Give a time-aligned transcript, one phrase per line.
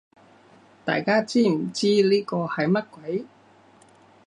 [0.83, 3.25] 大家知唔知呢個係乜鬼